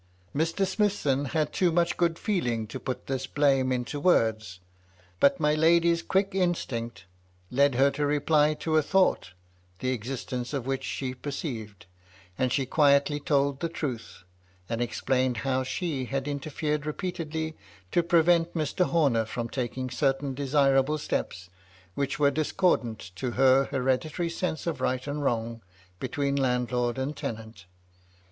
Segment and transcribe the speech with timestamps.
[0.35, 0.65] Mr.
[0.65, 4.59] Smithson had too much good feeling to put this blame into words;
[5.19, 7.05] but my lady's quick instinct
[7.51, 9.33] led her to reply to a thought,
[9.77, 11.85] the existence of which she per ceived;
[12.35, 14.23] and she quietly told the truth,
[14.67, 17.55] and explained how she had interfered repeatedly
[17.91, 18.85] to prevent Mr.
[18.85, 21.51] Homer from taking certain desirable steps,
[21.93, 25.61] which were discordant to her hereditary sense of right and wrong
[25.99, 27.67] between landlord and tenant.